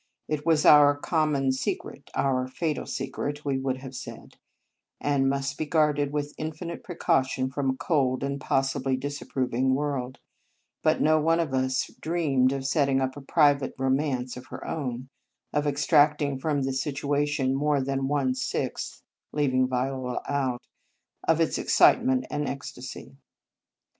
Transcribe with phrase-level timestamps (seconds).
[0.27, 4.37] It was our common se cret, our fatal secret, we would have said,
[4.99, 10.17] and must be guarded with infinite precaution from a cold and possibly disapproving world;
[10.81, 15.09] but no one of us dreamed of setting up a private romance of her own,
[15.53, 20.63] of ex tracting from the situation more than one sixth leaving Viola out
[21.27, 23.17] of its excitement and ecstasy.